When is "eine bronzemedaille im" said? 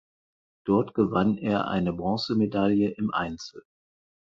1.67-3.13